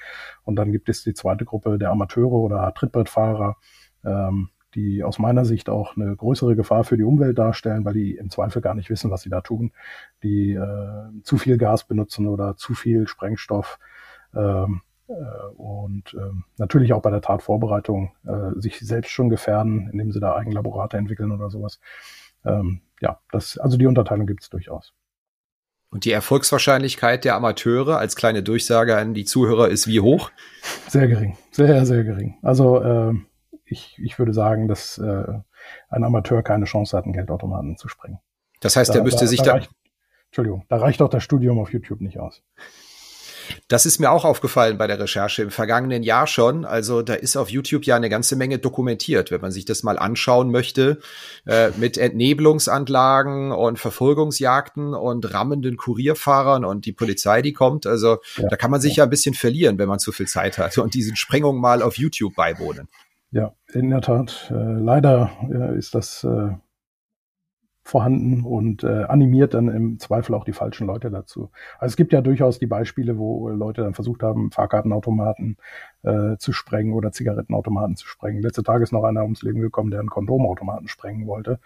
[0.44, 3.56] Und dann gibt es die zweite Gruppe der Amateure oder Trittbrettfahrer,
[4.04, 8.16] ähm, die aus meiner Sicht auch eine größere Gefahr für die Umwelt darstellen, weil die
[8.16, 9.72] im Zweifel gar nicht wissen, was sie da tun,
[10.22, 13.78] die äh, zu viel Gas benutzen oder zu viel Sprengstoff.
[14.34, 14.89] Ähm, äh,
[15.56, 20.34] und ähm, natürlich auch bei der Tatvorbereitung äh, sich selbst schon gefährden, indem sie da
[20.34, 21.80] Eigenlaborate entwickeln oder sowas.
[22.44, 24.92] Ähm, ja, das, also die Unterteilung gibt es durchaus.
[25.90, 30.30] Und die Erfolgswahrscheinlichkeit der Amateure als kleine Durchsage an die Zuhörer ist wie hoch?
[30.86, 32.38] Sehr gering, sehr, sehr gering.
[32.42, 33.14] Also äh,
[33.64, 35.24] ich, ich würde sagen, dass äh,
[35.88, 38.20] ein Amateur keine Chance hat, einen Geldautomaten zu sprengen.
[38.60, 39.70] Das heißt, da, er müsste da, sich da, da reicht,
[40.26, 42.42] Entschuldigung, da reicht auch das Studium auf YouTube nicht aus.
[43.68, 46.64] Das ist mir auch aufgefallen bei der Recherche im vergangenen Jahr schon.
[46.64, 49.98] Also da ist auf YouTube ja eine ganze Menge dokumentiert, wenn man sich das mal
[49.98, 50.98] anschauen möchte,
[51.46, 57.86] äh, mit Entnebelungsanlagen und Verfolgungsjagden und rammenden Kurierfahrern und die Polizei, die kommt.
[57.86, 58.48] Also ja.
[58.48, 60.94] da kann man sich ja ein bisschen verlieren, wenn man zu viel Zeit hat und
[60.94, 62.88] diesen Sprengungen mal auf YouTube beiwohnen.
[63.32, 64.50] Ja, in der Tat.
[64.50, 66.50] Äh, leider äh, ist das äh,
[67.90, 71.50] vorhanden und äh, animiert dann im Zweifel auch die falschen Leute dazu.
[71.78, 75.56] Also es gibt ja durchaus die Beispiele, wo Leute dann versucht haben, Fahrkartenautomaten
[76.02, 78.42] äh, zu sprengen oder Zigarettenautomaten zu sprengen.
[78.42, 81.58] Letzte Tage ist noch einer ums Leben gekommen, der einen Kondomautomaten sprengen wollte.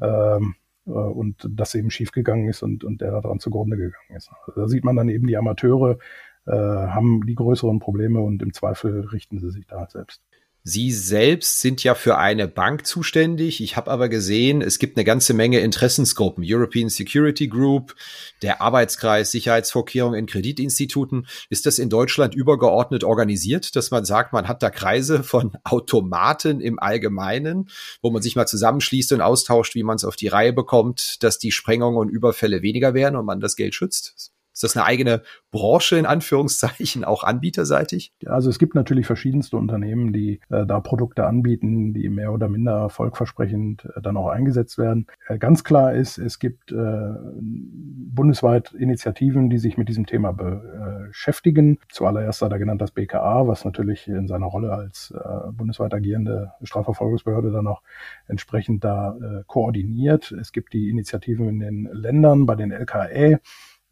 [0.00, 0.54] Ähm,
[0.86, 4.30] äh, und das eben schiefgegangen ist und, und der daran zugrunde gegangen ist.
[4.46, 5.98] Also da sieht man dann eben, die Amateure
[6.46, 10.22] äh, haben die größeren Probleme und im Zweifel richten sie sich da selbst.
[10.62, 13.62] Sie selbst sind ja für eine Bank zuständig.
[13.62, 16.44] Ich habe aber gesehen, es gibt eine ganze Menge Interessensgruppen.
[16.46, 17.94] European Security Group,
[18.42, 21.26] der Arbeitskreis Sicherheitsvorkehrungen in Kreditinstituten.
[21.48, 26.60] Ist das in Deutschland übergeordnet organisiert, dass man sagt, man hat da Kreise von Automaten
[26.60, 27.70] im Allgemeinen,
[28.02, 31.38] wo man sich mal zusammenschließt und austauscht, wie man es auf die Reihe bekommt, dass
[31.38, 34.30] die Sprengungen und Überfälle weniger werden und man das Geld schützt?
[34.62, 38.12] Ist das eine eigene Branche in Anführungszeichen, auch anbieterseitig?
[38.26, 42.72] Also es gibt natürlich verschiedenste Unternehmen, die äh, da Produkte anbieten, die mehr oder minder
[42.72, 45.06] erfolgversprechend äh, dann auch eingesetzt werden.
[45.28, 51.78] Äh, ganz klar ist, es gibt äh, bundesweit Initiativen, die sich mit diesem Thema beschäftigen.
[51.88, 56.52] Zuallererst sei da genannt das BKA, was natürlich in seiner Rolle als äh, bundesweit agierende
[56.62, 57.80] Strafverfolgungsbehörde dann auch
[58.28, 60.32] entsprechend da äh, koordiniert.
[60.32, 63.40] Es gibt die Initiativen in den Ländern, bei den LKE,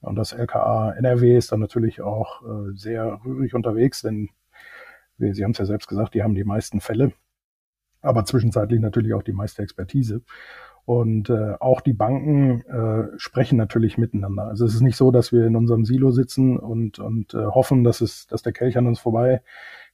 [0.00, 4.30] Und das LKA NRW ist dann natürlich auch äh, sehr rührig unterwegs, denn
[5.16, 7.12] wir, Sie haben es ja selbst gesagt, die haben die meisten Fälle,
[8.00, 10.22] aber zwischenzeitlich natürlich auch die meiste Expertise.
[10.84, 14.44] Und äh, auch die Banken äh, sprechen natürlich miteinander.
[14.44, 17.84] Also es ist nicht so, dass wir in unserem Silo sitzen und, und äh, hoffen,
[17.84, 19.42] dass es, dass der Kelch an uns vorbei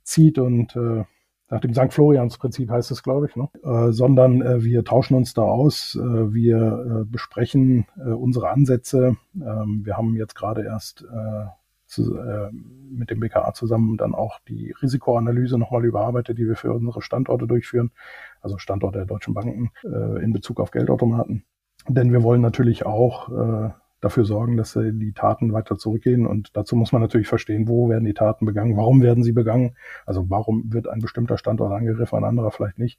[0.05, 1.05] zieht und äh,
[1.51, 1.93] nach dem St.
[1.93, 3.49] Florians-Prinzip heißt es, glaube ich, ne?
[3.63, 9.17] äh, sondern äh, wir tauschen uns da aus, äh, wir äh, besprechen äh, unsere Ansätze.
[9.35, 11.47] Ähm, wir haben jetzt gerade erst äh,
[11.87, 12.19] zu,
[12.91, 17.47] mit dem BKA zusammen dann auch die Risikoanalyse nochmal überarbeitet, die wir für unsere Standorte
[17.47, 17.93] durchführen,
[18.41, 21.45] also Standorte der deutschen Banken in Bezug auf Geldautomaten.
[21.87, 23.29] Denn wir wollen natürlich auch
[24.05, 26.27] dafür sorgen, dass äh, die Taten weiter zurückgehen.
[26.27, 29.77] Und dazu muss man natürlich verstehen, wo werden die Taten begangen, warum werden sie begangen,
[30.07, 32.99] also warum wird ein bestimmter Standort angegriffen, ein anderer vielleicht nicht.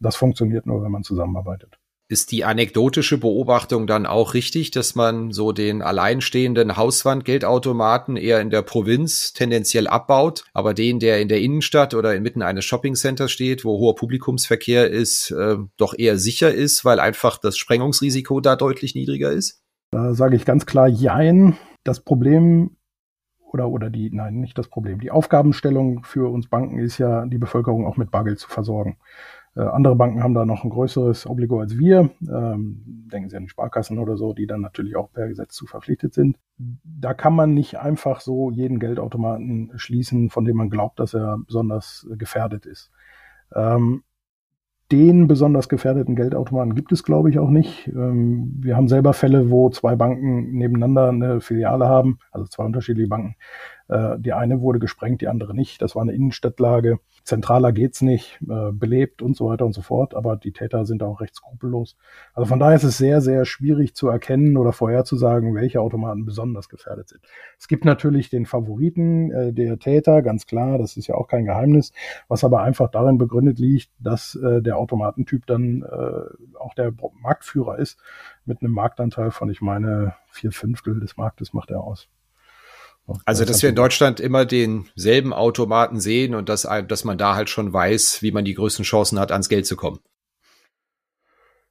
[0.00, 1.78] Das funktioniert nur, wenn man zusammenarbeitet.
[2.06, 8.50] Ist die anekdotische Beobachtung dann auch richtig, dass man so den alleinstehenden Hauswandgeldautomaten eher in
[8.50, 13.64] der Provinz tendenziell abbaut, aber den, der in der Innenstadt oder inmitten eines Shoppingcenters steht,
[13.64, 18.94] wo hoher Publikumsverkehr ist, äh, doch eher sicher ist, weil einfach das Sprengungsrisiko da deutlich
[18.94, 19.63] niedriger ist?
[19.94, 21.56] Da sage ich ganz klar Jein.
[21.84, 22.76] Das Problem
[23.52, 24.98] oder, oder die, nein, nicht das Problem.
[24.98, 28.96] Die Aufgabenstellung für uns Banken ist ja, die Bevölkerung auch mit Bargeld zu versorgen.
[29.54, 32.10] Äh, andere Banken haben da noch ein größeres Obligo als wir.
[32.22, 35.64] Ähm, denken Sie an die Sparkassen oder so, die dann natürlich auch per Gesetz zu
[35.64, 36.40] verpflichtet sind.
[36.58, 41.38] Da kann man nicht einfach so jeden Geldautomaten schließen, von dem man glaubt, dass er
[41.46, 42.90] besonders gefährdet ist.
[43.54, 44.02] Ähm,
[44.94, 47.88] den besonders gefährdeten Geldautomaten gibt es, glaube ich, auch nicht.
[47.88, 53.08] Ähm, wir haben selber Fälle, wo zwei Banken nebeneinander eine Filiale haben, also zwei unterschiedliche
[53.08, 53.34] Banken.
[53.88, 55.82] Äh, die eine wurde gesprengt, die andere nicht.
[55.82, 60.14] Das war eine Innenstadtlage zentraler geht's nicht, äh, belebt und so weiter und so fort,
[60.14, 61.96] aber die Täter sind auch recht skrupellos.
[62.34, 66.68] Also von daher ist es sehr, sehr schwierig zu erkennen oder vorherzusagen, welche Automaten besonders
[66.68, 67.22] gefährdet sind.
[67.58, 71.46] Es gibt natürlich den Favoriten äh, der Täter, ganz klar, das ist ja auch kein
[71.46, 71.92] Geheimnis,
[72.28, 75.84] was aber einfach darin begründet liegt, dass der Automatentyp dann
[76.58, 77.98] auch der Marktführer ist,
[78.44, 82.08] mit einem Marktanteil von, ich meine, vier Fünftel des Marktes macht er aus.
[83.26, 87.50] Also, dass wir in Deutschland immer denselben Automaten sehen und dass, dass man da halt
[87.50, 90.00] schon weiß, wie man die größten Chancen hat, ans Geld zu kommen.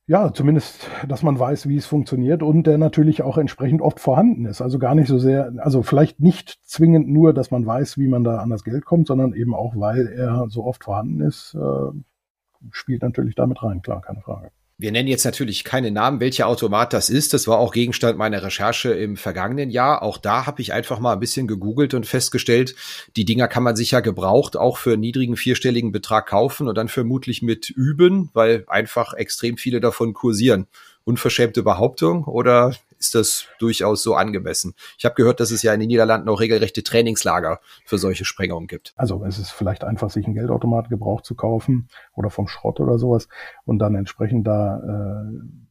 [0.06, 4.46] Ja, zumindest, dass man weiß, wie es funktioniert und der natürlich auch entsprechend oft vorhanden
[4.46, 4.62] ist.
[4.62, 8.26] Also gar nicht so sehr, also vielleicht nicht zwingend nur, dass man weiß, wie man
[8.26, 12.68] da an das Geld kommt, sondern eben auch, weil er so oft vorhanden ist, äh,
[12.72, 14.52] spielt natürlich damit rein, klar, keine Frage.
[14.84, 17.34] Wir nennen jetzt natürlich keine Namen, welcher Automat das ist.
[17.34, 20.04] Das war auch Gegenstand meiner Recherche im vergangenen Jahr.
[20.04, 22.76] Auch da habe ich einfach mal ein bisschen gegoogelt und festgestellt,
[23.16, 26.78] die Dinger kann man sich ja gebraucht auch für einen niedrigen vierstelligen Betrag kaufen und
[26.78, 30.68] dann vermutlich mit üben, weil einfach extrem viele davon kursieren
[31.06, 34.74] unverschämte Behauptung oder ist das durchaus so angemessen?
[34.98, 38.68] Ich habe gehört, dass es ja in den Niederlanden auch regelrechte Trainingslager für solche Sprengungen
[38.68, 38.94] gibt.
[38.96, 42.98] Also es ist vielleicht einfach, sich einen Geldautomat gebraucht zu kaufen oder vom Schrott oder
[42.98, 43.28] sowas
[43.66, 45.64] und dann entsprechend da äh,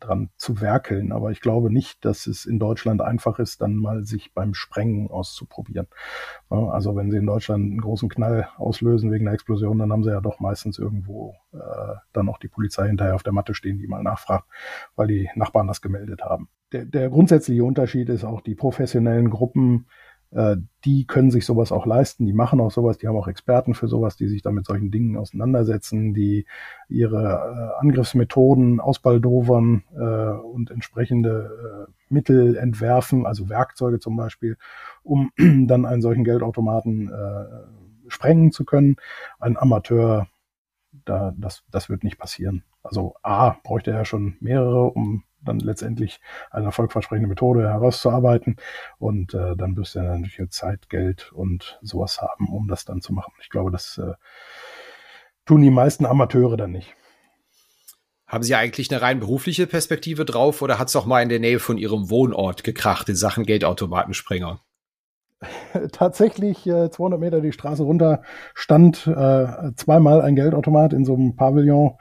[0.00, 1.12] dran zu werkeln.
[1.12, 5.10] Aber ich glaube nicht, dass es in Deutschland einfach ist, dann mal sich beim Sprengen
[5.10, 5.88] auszuprobieren.
[6.48, 10.10] Also wenn Sie in Deutschland einen großen Knall auslösen wegen einer Explosion, dann haben Sie
[10.10, 13.86] ja doch meistens irgendwo äh, dann auch die Polizei hinterher auf der Matte stehen, die
[13.86, 14.46] mal nachfragt,
[14.96, 16.48] weil die Nachbarn das gemeldet haben.
[16.72, 19.86] Der, der grundsätzliche Unterschied ist auch die professionellen Gruppen,
[20.30, 23.74] äh, die können sich sowas auch leisten, die machen auch sowas, die haben auch Experten
[23.74, 26.46] für sowas, die sich dann mit solchen Dingen auseinandersetzen, die
[26.88, 34.58] ihre äh, Angriffsmethoden ausbaldowern äh, und entsprechende äh, Mittel entwerfen, also Werkzeuge zum Beispiel,
[35.02, 38.96] um dann einen solchen Geldautomaten äh, sprengen zu können.
[39.38, 40.28] Ein Amateur,
[41.04, 42.64] da, das, das wird nicht passieren.
[42.82, 46.20] Also A, bräuchte er schon mehrere, um dann letztendlich
[46.50, 48.56] eine erfolgversprechende Methode herauszuarbeiten.
[48.98, 53.00] Und äh, dann wirst du ja natürlich Zeit, Geld und sowas haben, um das dann
[53.00, 53.32] zu machen.
[53.40, 54.14] Ich glaube, das äh,
[55.46, 56.94] tun die meisten Amateure dann nicht.
[58.26, 61.40] Haben Sie eigentlich eine rein berufliche Perspektive drauf oder hat es auch mal in der
[61.40, 64.60] Nähe von Ihrem Wohnort gekracht in Sachen Geldautomatensprenger?
[65.92, 68.22] tatsächlich äh, 200 Meter die Straße runter
[68.54, 71.96] stand äh, zweimal ein Geldautomat in so einem Pavillon.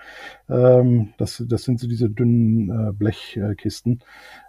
[0.49, 4.03] Ähm, das, das sind so diese dünnen äh, Blechkisten,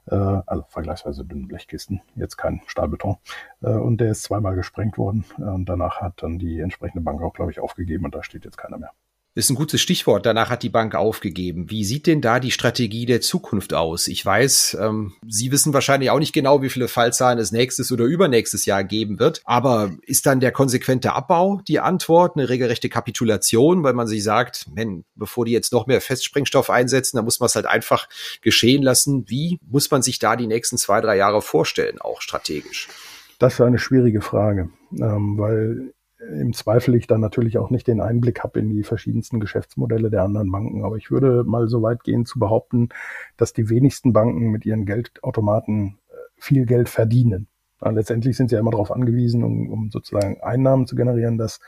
[0.07, 3.17] äh, also vergleichsweise dünnen Blechkisten, jetzt kein Stahlbeton.
[3.63, 7.35] Äh, und der ist zweimal gesprengt worden und danach hat dann die entsprechende Bank auch,
[7.35, 8.91] glaube ich, aufgegeben und da steht jetzt keiner mehr.
[9.35, 10.27] Ist ein gutes Stichwort.
[10.27, 11.71] Danach hat die Bank aufgegeben.
[11.71, 14.09] Wie sieht denn da die Strategie der Zukunft aus?
[14.09, 18.05] Ich weiß, ähm, Sie wissen wahrscheinlich auch nicht genau, wie viele Fallzahlen es nächstes oder
[18.05, 19.41] übernächstes Jahr geben wird.
[19.45, 24.67] Aber ist dann der konsequente Abbau die Antwort, eine regelrechte Kapitulation, weil man sich sagt,
[24.75, 28.09] wenn, bevor die jetzt noch mehr Festsprengstoff einsetzen, dann muss man es halt einfach
[28.43, 29.25] geschehen lassen.
[29.29, 32.89] Wie muss man sich da die nächsten zwei, drei Jahre vorstellen, auch strategisch?
[33.39, 38.01] Das ist eine schwierige Frage, ähm, weil im Zweifel ich dann natürlich auch nicht den
[38.01, 40.85] Einblick habe in die verschiedensten Geschäftsmodelle der anderen Banken.
[40.85, 42.89] Aber ich würde mal so weit gehen zu behaupten,
[43.37, 47.49] dass die wenigsten Banken mit ihren Geldautomaten äh, viel Geld verdienen.
[47.81, 51.61] Letztendlich sind sie ja immer darauf angewiesen, um, um sozusagen Einnahmen zu generieren, dass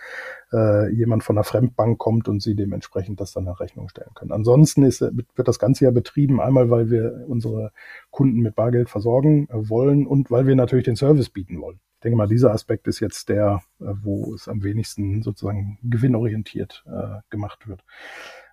[0.52, 4.32] äh, jemand von einer Fremdbank kommt und sie dementsprechend das dann nach Rechnung stellen können.
[4.32, 7.70] Ansonsten ist, wird das Ganze ja betrieben, einmal weil wir unsere
[8.10, 11.78] Kunden mit Bargeld versorgen äh, wollen und weil wir natürlich den Service bieten wollen.
[12.00, 16.82] Ich denke mal, dieser Aspekt ist jetzt der, äh, wo es am wenigsten sozusagen gewinnorientiert
[16.86, 17.84] äh, gemacht wird.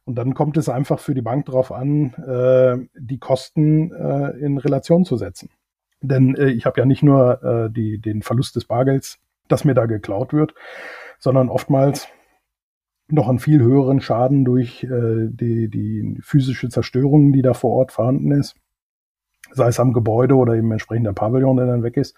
[0.04, 4.58] Und dann kommt es einfach für die Bank darauf an, äh, die Kosten äh, in
[4.58, 5.50] Relation zu setzen.
[6.02, 9.76] Denn äh, ich habe ja nicht nur äh, die, den Verlust des Bargelds, das mir
[9.76, 10.54] da geklaut wird,
[11.18, 12.10] sondern oftmals
[13.08, 17.94] noch einen viel höheren Schaden durch äh, die, die physische Zerstörung, die da vor Ort
[17.94, 18.58] vorhanden ist.
[19.52, 22.14] Sei es am Gebäude oder eben entsprechend der Pavillon, der dann weg ist.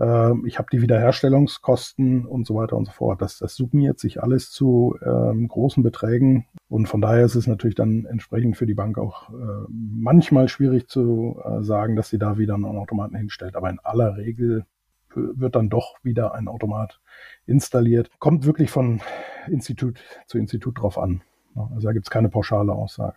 [0.00, 3.22] Ähm, ich habe die Wiederherstellungskosten und so weiter und so fort.
[3.22, 7.76] Das, das summiert sich alles zu ähm, großen Beträgen und von daher ist es natürlich
[7.76, 12.38] dann entsprechend für die Bank auch äh, manchmal schwierig zu äh, sagen, dass sie da
[12.38, 13.56] wieder einen Automaten hinstellt.
[13.56, 14.66] Aber in aller Regel
[15.16, 17.00] wird dann doch wieder ein Automat
[17.46, 18.10] installiert.
[18.18, 19.00] Kommt wirklich von
[19.48, 21.22] Institut zu Institut drauf an.
[21.54, 23.16] Also da gibt es keine pauschale Aussage.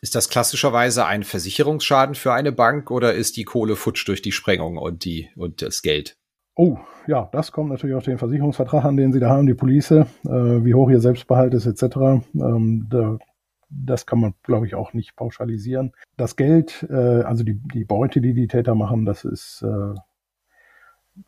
[0.00, 4.32] Ist das klassischerweise ein Versicherungsschaden für eine Bank oder ist die Kohle futsch durch die
[4.32, 6.16] Sprengung und die und das Geld?
[6.54, 9.90] Oh, ja, das kommt natürlich auf den Versicherungsvertrag an, den Sie da haben, die Police,
[9.90, 11.96] äh, wie hoch Ihr Selbstbehalt ist, etc.
[12.34, 13.18] Ähm, da,
[13.70, 15.92] das kann man, glaube ich, auch nicht pauschalisieren.
[16.16, 19.94] Das Geld, äh, also die, die Beute, die die Täter machen, das ist, äh,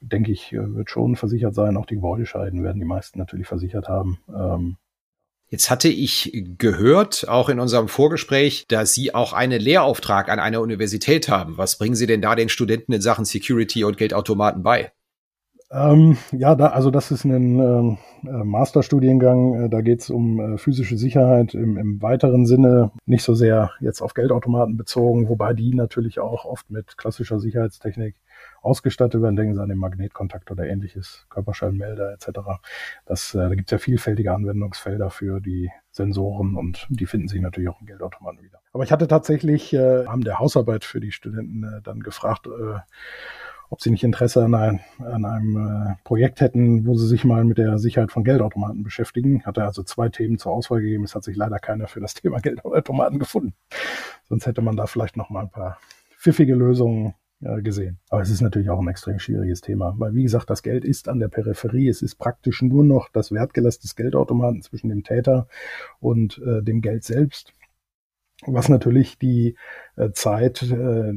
[0.01, 1.79] denke ich, äh, wird schon versichert sein.
[1.79, 4.19] Auch die Gebäudescheiden werden die meisten natürlich versichert haben.
[4.29, 4.77] Ähm,
[5.49, 10.61] Jetzt hatte ich gehört, auch in unserem Vorgespräch, dass Sie auch einen Lehrauftrag an einer
[10.61, 11.59] Universität haben.
[11.59, 14.93] Was bringen Sie denn da den Studenten in Sachen Security und Geldautomaten bei?
[15.71, 19.65] Ähm, ja, da, also das ist ein ähm, äh, Masterstudiengang.
[19.65, 23.73] Äh, da geht es um äh, physische Sicherheit im, im, weiteren Sinne, nicht so sehr
[23.81, 28.15] jetzt auf Geldautomaten bezogen, wobei die natürlich auch oft mit klassischer Sicherheitstechnik
[28.63, 29.37] ausgestattet werden.
[29.37, 32.41] Denken Sie an den Magnetkontakt oder ähnliches, Körperschallmelder etc.
[33.07, 37.41] Das, äh, da gibt es ja vielfältige Anwendungsfelder für die Sensoren und die finden sich
[37.41, 38.61] natürlich auch im Geldautomaten wieder.
[38.73, 42.79] Aber ich hatte tatsächlich äh, haben der Hausarbeit für die Studenten äh, dann gefragt, äh,
[43.71, 47.45] ob sie nicht Interesse an, ein, an einem äh, Projekt hätten, wo sie sich mal
[47.45, 49.45] mit der Sicherheit von Geldautomaten beschäftigen.
[49.45, 51.05] Hatte also zwei Themen zur Auswahl gegeben.
[51.05, 53.55] Es hat sich leider keiner für das Thema Geldautomaten gefunden.
[54.29, 55.79] Sonst hätte man da vielleicht noch mal ein paar
[56.17, 57.99] pfiffige Lösungen gesehen.
[58.09, 61.09] Aber es ist natürlich auch ein extrem schwieriges Thema, weil wie gesagt, das Geld ist
[61.09, 61.89] an der Peripherie.
[61.89, 65.47] Es ist praktisch nur noch das Wertgelass des Geldautomaten zwischen dem Täter
[66.01, 67.53] und äh, dem Geld selbst.
[68.47, 69.57] Was natürlich die
[69.97, 71.13] äh, Zeit äh,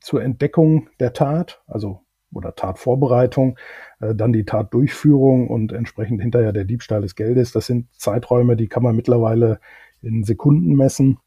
[0.00, 2.00] zur Entdeckung der Tat, also
[2.32, 3.58] oder Tatvorbereitung,
[4.00, 7.52] äh, dann die Tatdurchführung und entsprechend hinterher der Diebstahl des Geldes.
[7.52, 9.60] Das sind Zeiträume, die kann man mittlerweile
[10.02, 11.18] in Sekunden messen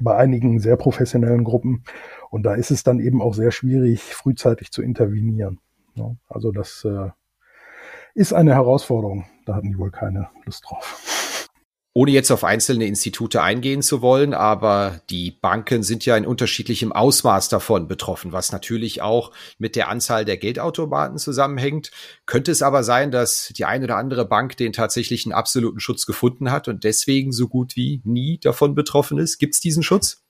[0.00, 1.84] bei einigen sehr professionellen Gruppen.
[2.30, 5.60] Und da ist es dann eben auch sehr schwierig, frühzeitig zu intervenieren.
[6.28, 7.10] Also das äh,
[8.14, 9.26] ist eine Herausforderung.
[9.44, 11.20] Da hatten die wohl keine Lust drauf
[11.92, 16.92] ohne jetzt auf einzelne Institute eingehen zu wollen, aber die Banken sind ja in unterschiedlichem
[16.92, 21.90] Ausmaß davon betroffen, was natürlich auch mit der Anzahl der Geldautomaten zusammenhängt.
[22.26, 26.52] Könnte es aber sein, dass die eine oder andere Bank den tatsächlichen absoluten Schutz gefunden
[26.52, 29.38] hat und deswegen so gut wie nie davon betroffen ist?
[29.38, 30.22] Gibt es diesen Schutz?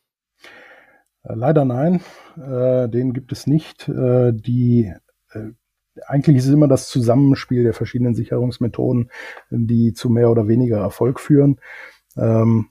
[1.24, 2.00] Äh, leider nein,
[2.37, 3.88] äh, den gibt es nicht.
[3.88, 4.92] Äh, die
[5.33, 5.50] äh,
[6.06, 9.11] eigentlich ist es immer das Zusammenspiel der verschiedenen Sicherungsmethoden,
[9.50, 11.61] die zu mehr oder weniger Erfolg führen.
[12.16, 12.68] Ähm,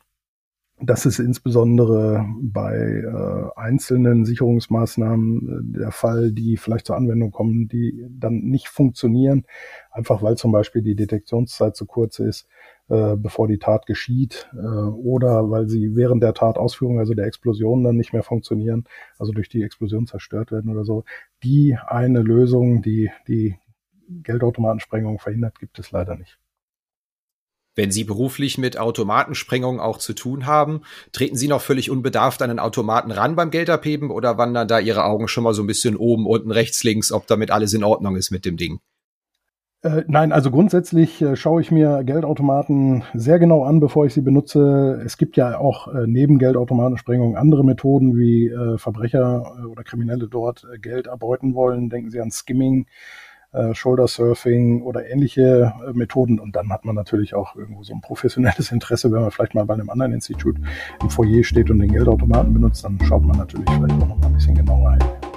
[0.82, 7.68] das ist insbesondere bei äh, einzelnen Sicherungsmaßnahmen äh, der Fall, die vielleicht zur Anwendung kommen,
[7.68, 9.46] die dann nicht funktionieren,
[9.92, 12.48] einfach weil zum Beispiel die Detektionszeit zu kurz ist
[12.90, 17.84] äh, bevor die Tat geschieht, äh, oder weil sie während der Tatausführung, also der Explosion,
[17.84, 18.86] dann nicht mehr funktionieren,
[19.18, 21.04] also durch die Explosion zerstört werden oder so.
[21.44, 23.58] Die eine Lösung, die die
[24.10, 26.40] Geldautomatensprengung verhindert, gibt es leider nicht.
[27.76, 30.82] Wenn Sie beruflich mit Automatensprengung auch zu tun haben,
[31.12, 35.06] treten Sie noch völlig unbedarft an den Automaten ran beim Geldabheben oder wandern da Ihre
[35.06, 38.16] Augen schon mal so ein bisschen oben, unten, rechts, links, ob damit alles in Ordnung
[38.16, 38.80] ist mit dem Ding?
[39.82, 44.20] Äh, nein, also grundsätzlich äh, schaue ich mir Geldautomaten sehr genau an, bevor ich sie
[44.20, 45.02] benutze.
[45.06, 51.08] Es gibt ja auch äh, neben Geldautomatensprengungen andere Methoden, wie Verbrecher oder Kriminelle dort Geld
[51.08, 51.90] erbeuten wollen.
[51.90, 52.88] Denken Sie an Skimming,
[53.72, 56.40] Shoulder Surfing oder ähnliche Methoden.
[56.40, 59.66] Und dann hat man natürlich auch irgendwo so ein professionelles Interesse, wenn man vielleicht mal
[59.66, 60.58] bei einem anderen Institut
[61.02, 64.28] im Foyer steht und den Geldautomaten benutzt, dann schaut man natürlich vielleicht auch noch mal
[64.28, 65.29] ein bisschen genauer hin.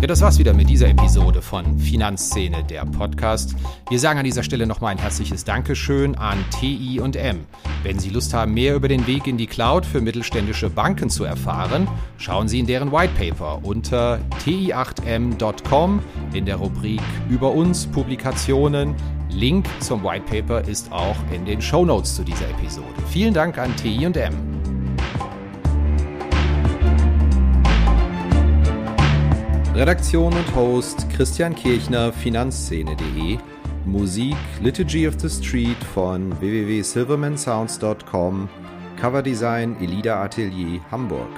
[0.00, 3.54] Ja, das war's wieder mit dieser Episode von Finanzszene, der Podcast.
[3.90, 7.44] Wir sagen an dieser Stelle nochmal ein herzliches Dankeschön an TI und M.
[7.82, 11.24] Wenn Sie Lust haben, mehr über den Weg in die Cloud für mittelständische Banken zu
[11.24, 11.86] erfahren,
[12.16, 18.94] schauen Sie in deren White Paper unter ti8m.com in der Rubrik Über uns Publikationen.
[19.28, 22.86] Link zum White Paper ist auch in den Show Notes zu dieser Episode.
[23.10, 24.59] Vielen Dank an TI und M.
[29.80, 33.38] Redaktion und Host Christian Kirchner, Finanzszene.de.
[33.86, 38.50] Musik Liturgy of the Street von www.silvermansounds.com.
[39.00, 41.30] Coverdesign Elida Atelier Hamburg.